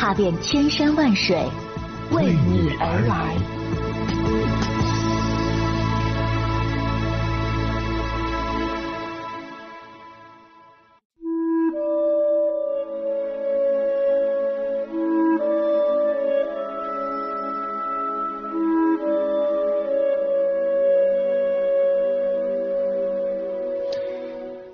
[0.00, 1.36] 踏遍千山万水，
[2.10, 3.36] 为你而来。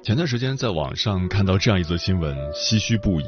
[0.05, 3.25] 前段时间在网上看到这样一则新闻，唏嘘不已。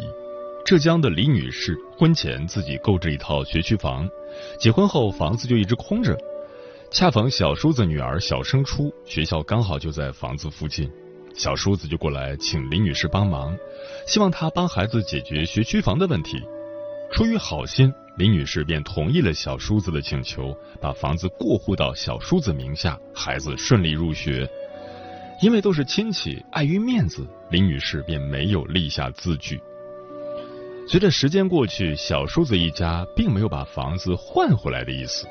[0.69, 4.07] 浙江的李女士婚前自己购置一套学区房，
[4.61, 6.15] 结婚后房子就一直空着。
[6.91, 10.87] 恰逢小叔子女儿小升初，学校刚好就在房子附近，
[11.35, 13.57] 小叔子就过来请李女士帮忙，
[14.07, 16.37] 希望她帮孩子解决学区房的问题。
[17.13, 24.47] 出于好心，李女士便同意了小叔子的请求，把房子过户到小叔子名下，孩子顺利入学。
[25.41, 29.59] 因为都是亲戚，碍于面子，李女士便没有立下字据。
[30.91, 35.27] 随着时间过去，小叔子一家并没有把房子换回来的意思。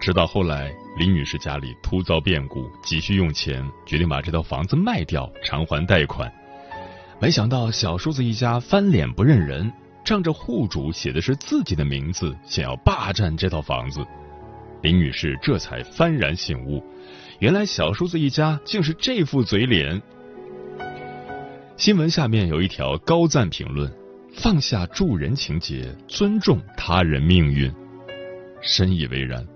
[0.00, 6.32] 直到后来，李女士家里突遭变故，急需用钱，决定把这套房子卖掉偿还贷款。
[7.20, 9.68] 没想到小叔子一家翻脸不认人，
[10.04, 14.00] 仗着户主写的是自己的名字，想要霸占这套房子。
[14.80, 16.80] 李女士这才幡然醒悟。
[17.40, 20.00] 原来小叔子一家竟是这副嘴脸。
[21.76, 23.92] 新闻下面有一条高赞评论：
[24.36, 27.72] 放下助人情节，尊重他人命运。
[28.60, 29.46] 深以为然。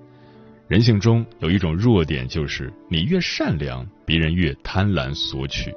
[0.69, 5.75] 人性中有一种弱点，就是你越善良，别人越贪婪索取。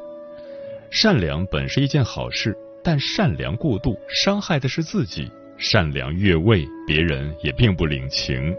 [0.92, 5.30] 善良本是一件好事，但善良过度，伤害的是自己。
[5.58, 8.54] 善良越位，别人也并不领情。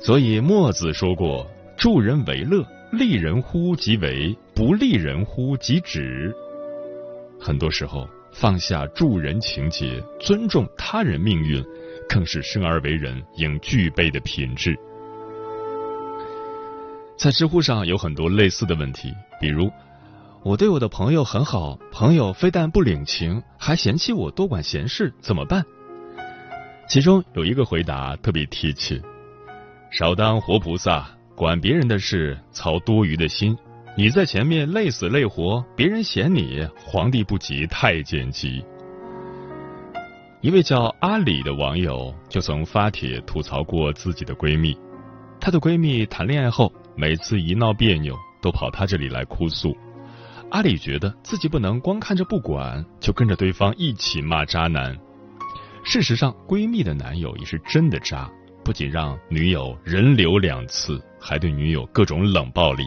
[0.00, 1.50] 所以墨子说过。
[1.76, 6.32] 助人为乐，利人乎即为，不利人乎即止。
[7.40, 11.64] 很多时候，放下助人情节，尊重他人命运，
[12.08, 14.76] 更是生而为人应具备的品质。
[17.16, 19.70] 在知乎上有很多类似的问题，比如：
[20.42, 25.64] 我对我的朋友很好，朋友非但不领情，还嫌弃我多管闲事，怎么办？
[26.88, 29.00] 其中有一个回答特别贴切：
[29.90, 31.08] 少当活菩萨。
[31.36, 33.56] 管别人的事，操多余的心。
[33.96, 38.64] 你在前面累死累活，别人嫌你皇帝不急太监急。
[40.40, 44.76] 一位叫阿里的网友就曾发帖吐槽过自己的闺蜜，
[45.40, 49.76] 她的闺蜜谈恋爱后，每次一闹别扭，都跑她这里来哭诉。
[50.50, 54.98] 阿里觉得自己不能光看着不管，就跟着对方一起骂渣男。
[55.84, 58.28] 事实上，闺蜜的男友也是真的渣。
[58.64, 62.82] 不仅让女友人流两次，还对女友各种冷暴力。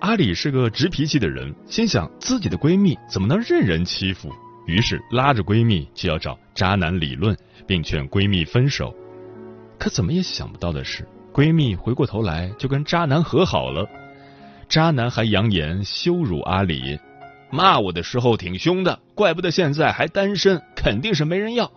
[0.00, 4.32] 阿里是个直脾气的人，心想自己的闺蜜怎么能任人欺负，
[4.66, 8.94] 于是拉着闺蜜就要找渣男理论，并劝闺蜜分手。
[9.78, 13.86] 可怎么也想不到的是，闺蜜回过头来就跟渣男和好了。
[14.70, 16.98] 渣男还扬言羞辱阿里，
[17.50, 21.70] 骂我的时候挺凶的，怪不得现在还单身，肯定是没人要。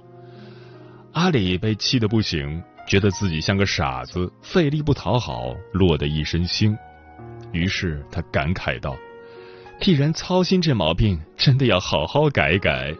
[1.11, 2.63] 阿里被气得不行。
[2.85, 6.77] 觉得自己像个傻子，费力不讨好，落得一身腥。
[7.53, 8.97] 于是他感慨道
[9.79, 12.93] ：“替人操心这毛病，真的要好好改改。”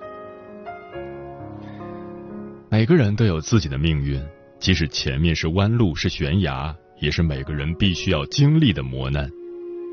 [2.72, 4.24] 每个人都有自己的命运，
[4.60, 9.30] 即使前面是弯路是悬崖，也是每个人必须要经历的磨难。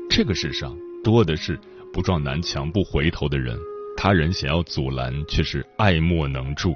[0.09, 0.73] 这个世上
[1.03, 1.59] 多的是
[1.91, 3.57] 不撞南墙不回头的人，
[3.97, 6.73] 他人想要阻拦，却是爱莫能助。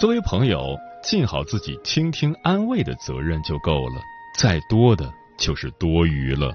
[0.00, 0.78] 作为朋友。
[1.06, 4.00] 尽好自己倾听安慰的责任就够了，
[4.38, 6.50] 再多的就是多余了。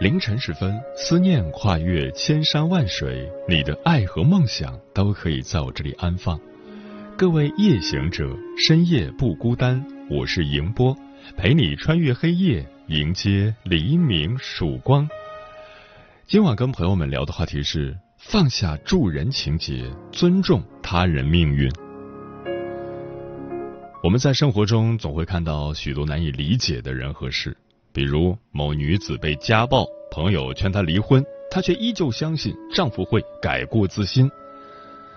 [0.00, 6.40] 凌晨时分，思念跨越千山万水，你的爱和梦想都可以在我这里安放。
[7.18, 10.96] 各位夜行者，深夜不孤单，我是迎波，
[11.36, 15.06] 陪你穿越黑夜，迎接黎明曙光。
[16.26, 21.70] 今晚跟朋友们聊的话题是放下助人情节，尊重他人命运。
[24.02, 27.54] 我们在生活中总会看到许多难以理解的人和事，
[27.92, 34.30] 比如某女子被家暴，朋友劝她离婚，她却依旧相信丈夫会改过自新。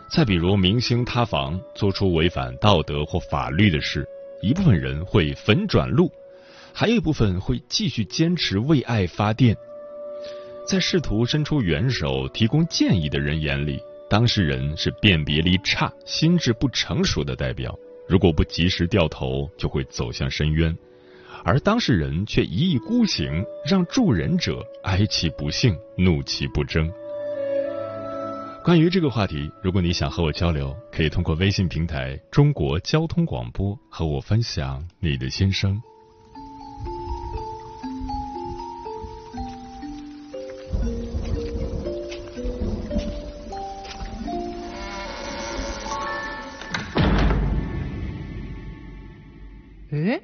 [0.10, 4.06] 再比如，明星塌房，做出违反道德或法律的事，
[4.42, 6.12] 一部分人会粉转路，
[6.74, 9.56] 还有一部分会继续坚持为爱发电。
[10.68, 13.80] 在试图伸出援手、提供建议的人眼里，
[14.10, 17.76] 当事人是辨别力差、心智不成熟的代表。
[18.08, 20.76] 如果不及时掉头，就会走向深渊。
[21.46, 26.90] 而当事人却一意孤行，让助人者哀其不幸，怒其不争。
[28.64, 35.82] 关于这个话题，如果你想和我交流，可以通过微信平台“中国交通广播”和我分享你的心声。
[49.92, 50.22] 诶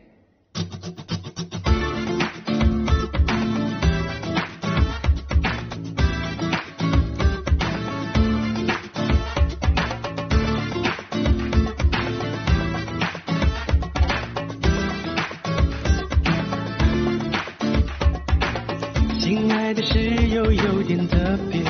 [19.20, 21.18] 亲爱的室友有点特
[21.52, 21.62] 别，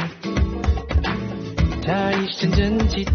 [1.84, 3.06] 他一身正气。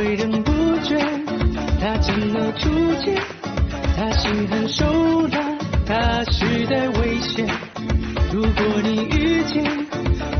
[0.00, 0.98] 为人不倦，
[1.78, 2.70] 他怎么出
[3.04, 3.20] 界？
[3.98, 5.38] 他心狠手辣，
[5.84, 7.46] 他实在危险。
[8.32, 9.62] 如果你遇见，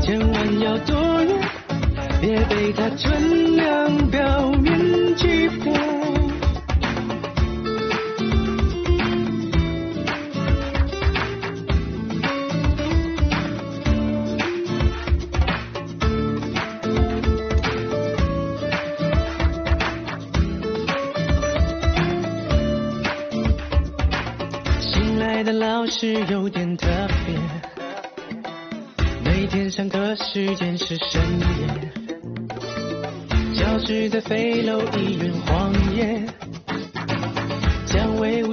[0.01, 1.39] 千万要躲远，
[2.19, 4.10] 别被他吞两。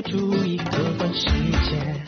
[0.00, 1.26] 不注意客观世
[1.68, 2.07] 界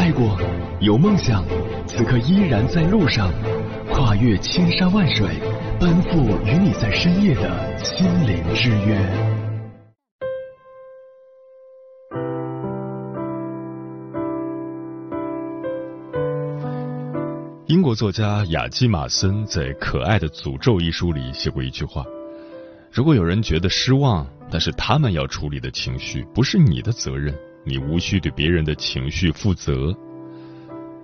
[0.00, 0.34] 爱过，
[0.80, 1.44] 有梦想，
[1.86, 3.30] 此刻依然在路上，
[3.90, 5.28] 跨越千山万水，
[5.78, 8.96] 奔赴与你在深夜的心灵之约。
[17.66, 22.02] 英国作家雅基马森在《可爱的诅咒》一书里写过一句话
[22.90, 29.94] ：“如果有人觉得失望，但是他们要处理的情绪不是你的责任。”你无需对别人的情绪负责，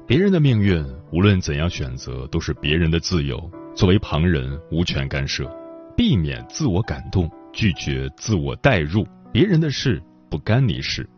[0.07, 5.51] 别人的命运无论怎样选择都是别人的自由，作为旁人无权干涉，
[5.97, 11.09] 避免自我感动，拒绝自我代入，别人的事不干你事，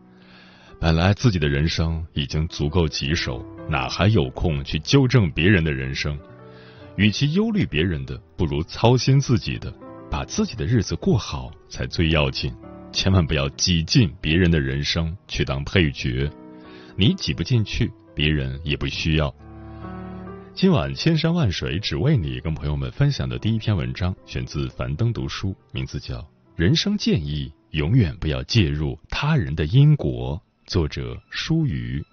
[0.79, 6.17] 本来自己的人生已经足够棘手，哪还有空去纠正别人的人生？
[6.95, 9.73] 与其忧虑别人的，不如操心自己的，
[10.11, 12.53] 把自己的日子过好才最要紧。
[12.91, 16.29] 千万不要挤进别人的人生去当配角，
[16.97, 19.33] 你挤不进去，别人也不需要。
[20.53, 26.17] 今晚千山万水只为你，跟朋友们分享的第一篇文章选自樊登读书，名字叫
[26.55, 30.41] 《人生建议：永远不要介入他人的因果》。
[30.69, 32.03] 作者舒瑜。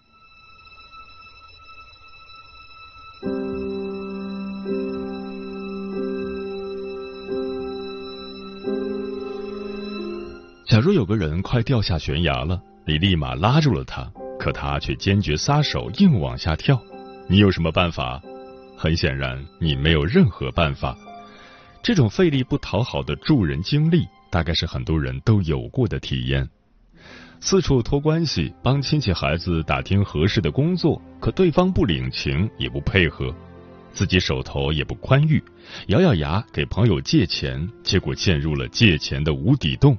[10.76, 16.78] 假如有个人快掉下悬崖了，你立马拉住了他，可他却坚决撒手，硬往下跳，
[17.30, 18.21] 你有什么办法？
[18.76, 20.95] 很显然，你没有任何办法。
[21.83, 26.47] 这种费力不讨好的助人经历，大概是很多人都有过的体验。
[27.40, 33.35] 四处托关系帮亲戚孩子打听合适的工作，可对方不领情也不配合，
[33.95, 35.42] 自己手头也不宽裕，
[35.87, 39.97] 咬咬牙给朋友借钱，结果陷入了借钱的无底洞。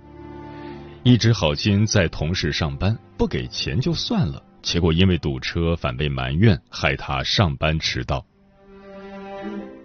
[1.08, 8.26] 一直好心在同事上班，不给钱就算了，结果因为堵车反被埋怨，害他上班迟到。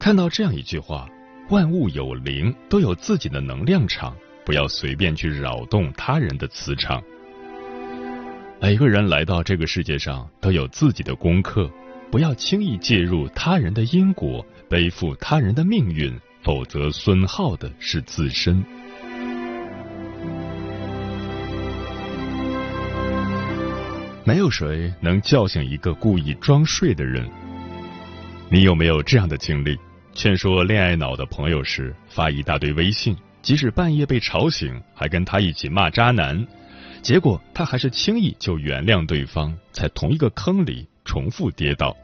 [0.00, 1.08] 看到这样一句话：
[1.48, 7.00] 万物有灵，都有自己的能量场，不要随便去扰动他人的磁场。
[8.60, 11.70] 每个人来到这个世界上都有自己的功课，
[12.10, 18.64] 不要轻易介入他人的因果，背负他人的命运，否则损耗的是自身。
[24.24, 27.28] 没有谁能叫醒一个故意装睡的人。
[28.48, 29.76] 你有没有这样的经历？
[30.14, 36.46] 劝说恋爱脑的朋友时，发一大堆微信，即使半夜被吵醒，还跟他一起骂渣男。
[37.00, 41.96] 结果他还是轻易就原谅对方，在同一个坑里重复跌倒。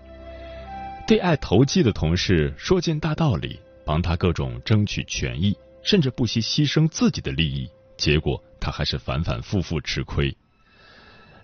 [1.06, 10.36] 对爱投机的同事说尽大道理，帮他各种争取权益，甚至不惜牺牲自己的利益，结果他还是反反复复吃亏。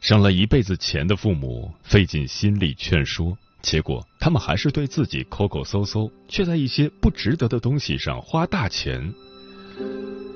[0.04, 9.10] 省了一辈子钱的父母费尽心力劝说，结果他们还是对自己抠抠搜搜，却在一些不值得的东西上花大钱。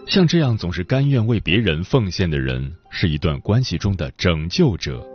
[0.07, 5.07] 像这样总是甘愿为别人奉献的人，是一段关系中的拯救者，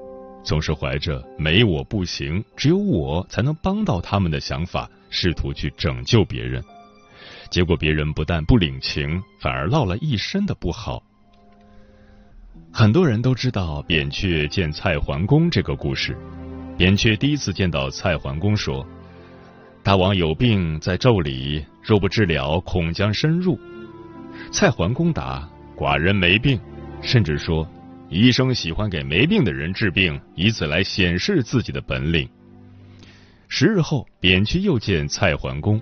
[0.46, 6.64] 总是怀着没我不行，只有我才能帮到他们的想法，试图去拯救别人。
[7.50, 11.02] 结果别人不但不领情，反而落了一身的不好。
[12.72, 16.18] 很多人都知道扁鹊见蔡桓公这个故事。
[16.76, 18.86] 扁鹊第一次见到蔡桓公，说
[19.84, 23.60] ：“大王有病在胄里，若不治疗，恐将深入。”
[24.52, 26.60] 蔡桓公答：“寡人没病。”
[27.04, 27.68] 甚至说
[28.10, 32.28] ：“医生喜欢给没病的人治病，以此来显示自己的本领。”
[33.48, 35.80] 十日后，扁鹊又见蔡桓公：“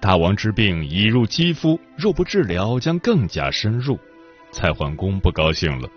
[0.00, 3.96] 大王之病已入肌肤，若不治疗，将更加深入。”
[4.50, 5.88] 蔡桓公不高兴了。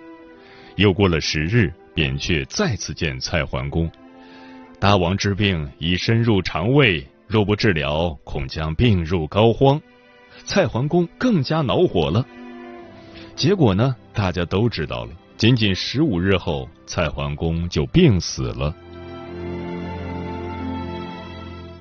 [0.76, 3.90] 又过了十日，扁鹊再次见蔡桓公
[4.80, 9.82] ：“大王之病已深入肠胃，若不治疗，恐将病入膏肓。”
[10.44, 12.26] 蔡桓公更加恼火了，
[13.36, 13.96] 结果呢？
[14.14, 15.12] 大家都知道了。
[15.38, 18.76] 仅仅十五日后，蔡桓公就病死了。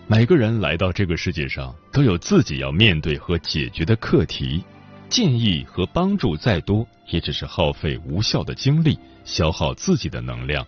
[0.07, 4.63] 每个人来到这个世界上，都有自己要面对和解决的课题。
[5.09, 10.67] 建议和帮助再多，也只是耗费无效的精力，消耗自己的能量。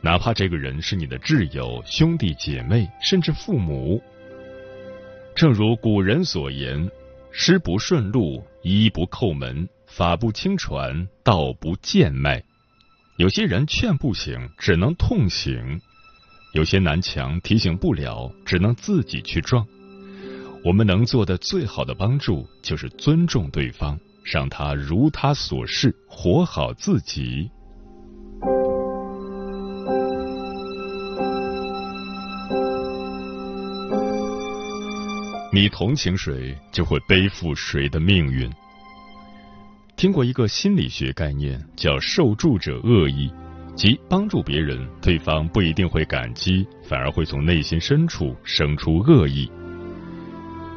[0.00, 4.02] 哪怕这个人是你的挚友、兄弟姐妹，甚至父母。
[5.34, 6.90] 正如古人所言
[7.32, 12.42] ：“师不顺路，医不叩门，法不轻传，道不见迈。”
[13.16, 15.80] 有些人劝不醒，只能痛醒；
[16.52, 19.66] 有些南墙提醒不了，只能自己去撞。
[20.64, 27.50] 我们能做的最好的帮助，就是尊重对方，让他如他所示，活好自己。
[35.52, 38.50] 你同情谁，就会背负谁的命运。
[39.96, 43.30] 听过一个心理学概念，叫受助者恶意，
[43.76, 49.46] 即帮助别人，对方不一定会感激，反而会从内心深处生出恶意。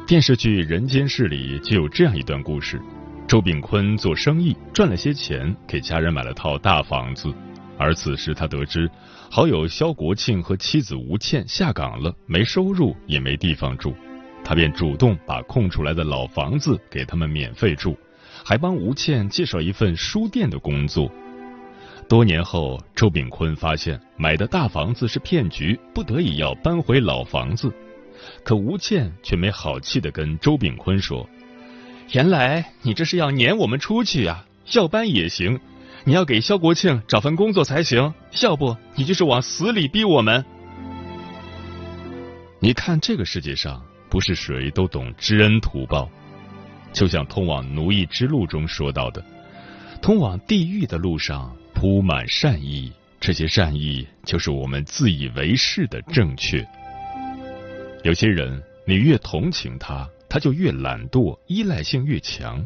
[0.08, 2.80] 电视剧《人间世》里就有这样一段故事：
[3.26, 7.30] 周炳坤做生意赚了些钱，给家人买了套大房子，
[7.76, 8.90] 而此时他得知
[9.30, 13.94] 好友肖国庆和妻子吴倩下岗了，没收入也没地方住。
[14.42, 17.94] 他便主动把空出来的老房子给他们免费住，
[18.42, 21.12] 还帮吴倩介绍一份书店的工作。
[22.08, 27.70] 多年后，周炳坤发现买的大房子是骗局，不得已要搬回老房子。
[28.44, 31.28] 可吴倩却没好气的跟周炳坤说
[32.12, 34.44] ：“原来你这是要撵我们出去呀？
[34.72, 35.58] 要搬也行，
[36.04, 40.44] 你要给肖国庆找份工作才行，要不你就是往死里逼我们。”
[42.60, 46.08] 你看这个世界上，不是谁都懂知恩图报，
[46.92, 49.24] 就像通往奴役之路中说到的，
[50.02, 51.54] 通往地狱的路上。
[51.74, 56.66] 铺满善意，这些善意就是我们自以为是的正确。
[58.04, 62.64] 有些人，你越同情他，他就越懒惰，依赖性越强。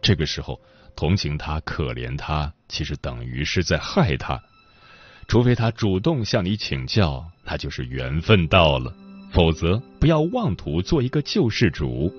[0.00, 0.60] 这个时候，
[0.96, 4.42] 同情他、可怜他，其实等于是在害他。
[5.28, 8.92] 除非他主动向你请教，那就是缘分到了；
[9.32, 12.12] 否则，不要妄图做一个救世主。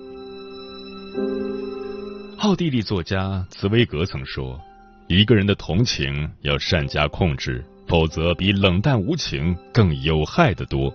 [2.38, 4.60] 奥地利作家茨威格曾说。
[5.06, 10.90] 一个人的同情要善加控制，否则比冷淡无情更有害的多。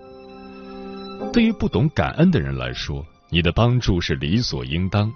[1.32, 5.08] 对于不懂感恩的人来说，你的帮助是理所应当；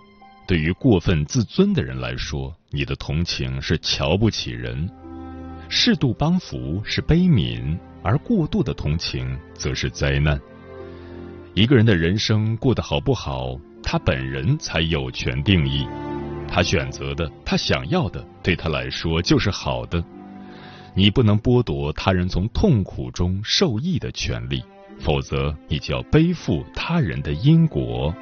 [0.46, 4.88] 对于过分自尊的人来说，你的同情是瞧不起人。
[5.68, 10.40] 适度帮扶是悲悯，而过度的同情则是灾难。
[11.52, 15.84] 一个人的人生过得好不好，他本人才有权定义。
[16.46, 20.02] 他选择的，他想要的，对他来说就是好的。
[20.94, 24.62] 你不能剥夺他人从痛苦中受益的权利，
[24.98, 28.14] 否则你就要背负他人的因果。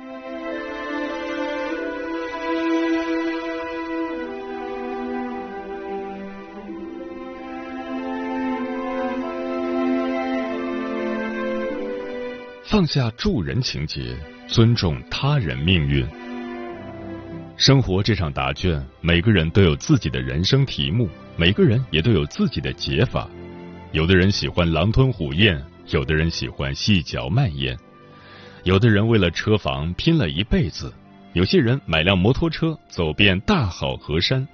[12.65, 14.17] 放下助人情节，
[14.49, 16.07] 尊重他人命运。
[17.59, 23.29] 生活这场答卷，每个人都有自己的人生题目，每个人也都有自己的解法。
[23.93, 27.77] 有的人喜欢狼吞虎咽，有的人喜欢细嚼慢咽，
[28.65, 30.93] 有的人为了车房拼了一辈子，
[31.33, 34.47] 有些人买辆摩托车走遍大好河山。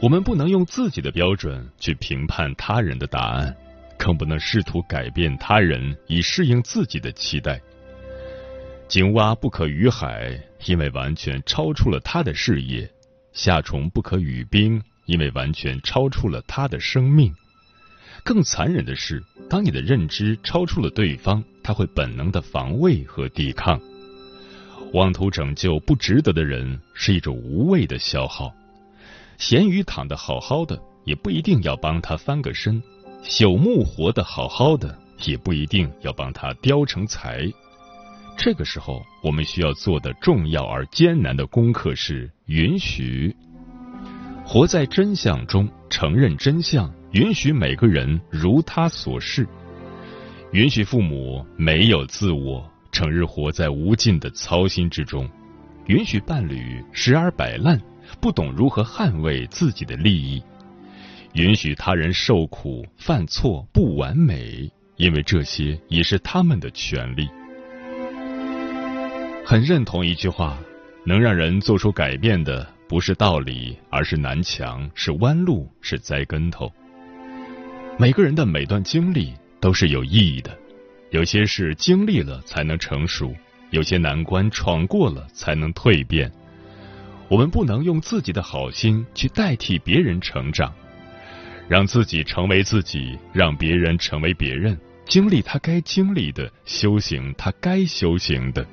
[0.00, 3.56] 我们不能用自己的标准去评判他人的答案，
[3.96, 7.58] 更不能试图改变他人以适应自己的期待。
[8.88, 12.86] 井蛙不可语海，因为完全超出了他的视野；
[13.32, 17.34] 夏虫不可语冰，因为完全超出了他的生命。
[18.26, 23.80] 更残忍的是，当你的认知超出了对方，他会本能的防卫和抵抗。
[24.94, 28.52] 妄图拯救不值得的人，是一种无谓的消耗。
[29.38, 32.82] 咸鱼躺得好好的，也不一定要帮他翻个身；
[33.22, 37.48] 朽木活得好好的，也不一定要帮他雕成材。
[38.36, 43.36] 这个时候，我们需要做的重要而艰难的功课是允许，
[44.44, 49.48] 活在真相中，承认真相，允许每个人如他所示，
[50.52, 55.26] 允许父母没有自我，整日活在无尽的操心之中，
[55.86, 57.80] 允许伴侣时而摆烂，
[58.20, 60.42] 不懂如何捍卫自己的利益，
[61.32, 67.26] 允许他人受苦、犯错、不完美，因为这些也是他们的权利。
[69.42, 70.58] 很认同一句话：
[71.06, 76.70] 能让人做出改变的，不是道理，而是南墙，是弯路，是栽跟头。
[77.98, 80.54] 每个人的每段经历都是有意义的，
[81.10, 83.34] 有些事经历了才能成熟，
[83.70, 86.30] 有些难关闯过了才能蜕变。
[87.28, 90.74] 我们不能用自己的好心去代替别人成长，
[91.68, 98.66] 让自己成为自己，让别人成为别人，经历他该经历的，修行他该修行的。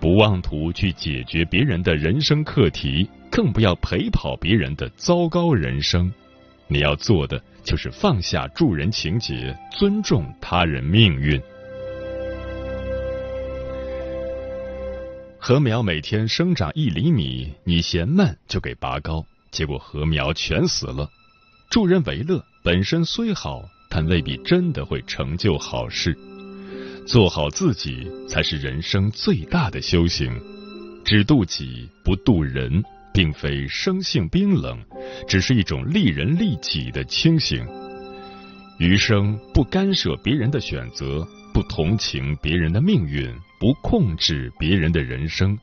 [0.00, 6.12] 不妄图去解决别人的人生课题，更不要陪跑别人的糟糕人生。
[6.66, 11.40] 你要做的就是放下助人情节，尊重他人命运。
[15.38, 21.10] 禾苗每天生长一厘米，你嫌慢就给拔高，结果禾苗全死了。
[21.68, 26.16] 助人为乐本身虽好，但未必真的会成就好事。
[27.06, 30.40] 做好自己才是人生最大的修行。
[31.04, 32.82] 只渡己不渡人，
[33.14, 34.76] 并非生性冰冷，
[35.28, 37.64] 只是一种利人利己的清醒。
[38.80, 45.56] 余生不干涉别人的选择，不同情别人的命运，不控制别人的人生，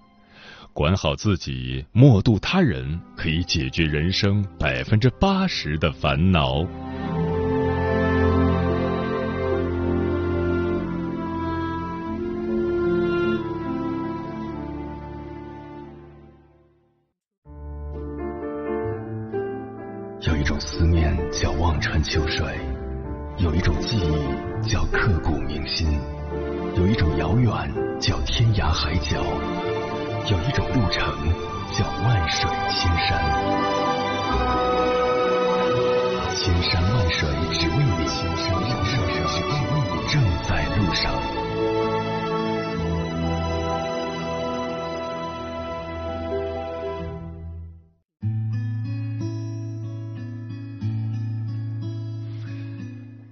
[0.71, 6.65] 管好自己，莫度他人，可以解决人生百分之八十的烦恼。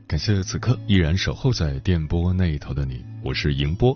[0.09, 3.95] 感谢此刻依然守候在电波那一头的你，我是迎波。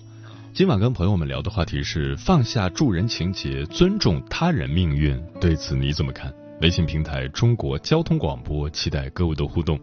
[0.53, 5.19] 今晚跟朋友们聊的话题是放下助人情节，尊重他人命运。
[5.41, 6.31] 对此你怎么看？
[6.61, 9.79] 微信平台中国交通广播，期待各位的互动。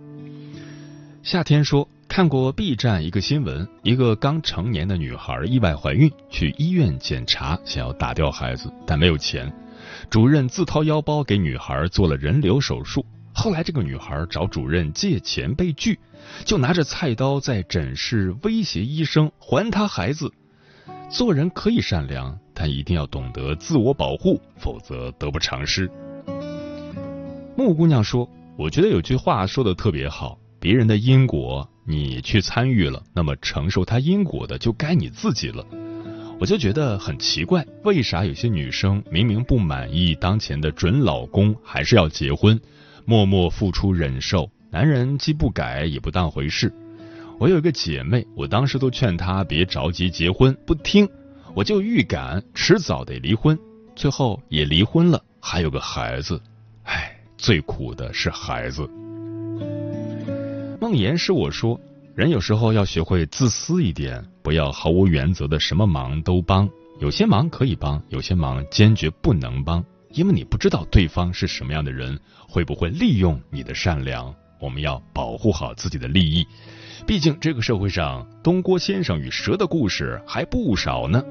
[1.25, 9.53] 夏天说看过 B 站一个新闻，一个刚成年的女孩意外怀孕，去医院检查，想要打掉孩子，但没有钱，
[10.09, 13.05] 主任自掏腰包给女孩做了人流手术。
[13.41, 15.99] 后来这个女孩找主任借钱被拒。
[16.45, 20.31] 就拿着菜刀在诊室威胁医生还她孩子。
[21.11, 25.91] 做人可以善良，但一定要懂得自我保护，否则得不偿失。
[27.57, 35.65] 木姑娘说：“我觉得有句话说的特别好，别人的因果你去参与了，那么承受他因果的就该你自己了。”
[36.39, 42.61] 我就觉得很奇怪，为啥有些女生明明不满意当前的准老公，还是要结婚，
[43.11, 44.49] 默默付出忍受。
[44.71, 46.73] 男人既不改也不当回事。
[47.41, 51.09] 我有一个姐妹，我当时都劝她别着急结婚，不听。
[51.57, 53.59] 我就预感迟早得离婚，
[53.97, 56.41] 最后也离婚了，还有个孩子。
[56.85, 58.89] 唉，最苦的是孩子。
[60.81, 61.81] 梦言是我说，
[62.15, 66.71] 人有时候要学会自私一点，不要毫无原则的什么忙都帮。
[67.01, 72.19] 有些忙可以帮，有些忙坚决不能帮，因为你不知道对方是什么样的人，
[72.49, 74.35] 会不会利用你的善良。
[74.61, 76.47] 我们要保护好自己的利益，
[77.07, 81.25] 毕竟这个社会上东郭先生与蛇的故事还不少呢。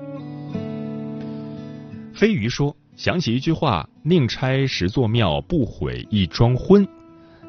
[2.15, 6.87] 飞鱼说：“想起一句话，宁拆十座庙，不毁一桩婚。”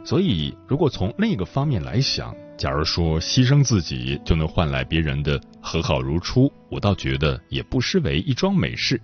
[0.05, 9.01] 所以，如果从另一个方面来想，假如说牺牲自己就能换来别人的和好如初，我倒觉得也不失为一桩美事。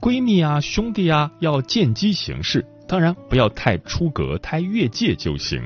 [0.00, 5.62] 闺蜜啊，兄弟啊，要见机行事，当然不要太出格、太越界就行。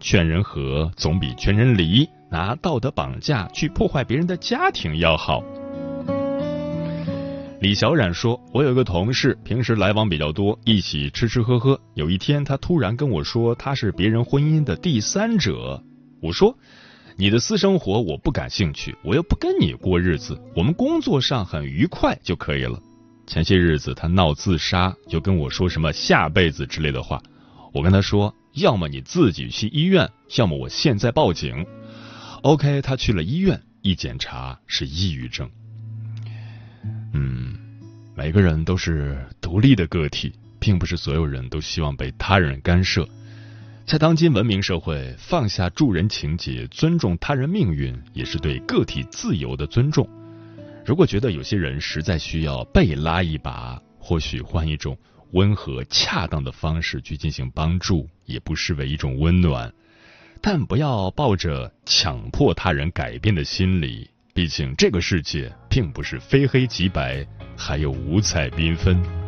[0.00, 5.42] 劝人和总比劝人离，拿道德绑架去破坏别人的家庭要好。
[7.60, 11.80] 李小冉说：“我有一个同事，平时来往比较多，一起吃吃喝喝。
[11.94, 15.82] 有一天，他突然跟我说他是别人婚姻的第三者。
[16.20, 16.54] 我说：
[17.16, 22.78] 你的私生活我不感兴趣，我又不跟你过日子，我们工作上很愉快就可以了。
[23.26, 27.22] 前些日子他闹自杀，就跟我说什么下辈子之类的话。
[27.72, 30.08] 我跟他说。”要么你自己去医院，
[30.38, 31.66] 要么我现在报警。
[32.40, 35.50] OK，他去了医院，一检查是抑郁症。
[37.12, 37.54] 嗯，
[38.14, 43.06] 每个人都是独立的个体，并不是所有人都希望被他人干涉。
[43.84, 50.08] 在当今文明社会，放下助人情节，尊重他人命运，也是对个体自由的尊重。
[50.86, 54.96] 如果觉得有些人实在需要被拉一把，或许换一种。
[55.32, 59.70] 温和恰当的方式去进行帮助，也不失为一种温暖，
[60.40, 64.08] 但不要抱着强迫他人改变的心理。
[64.32, 69.25] 毕竟这个世界并不是非黑即白，还有五彩缤纷。